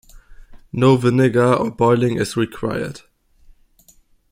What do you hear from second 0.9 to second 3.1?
vinegar or boiling is required.